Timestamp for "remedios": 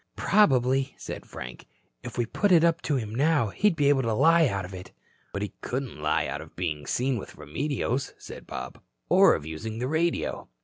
7.37-8.15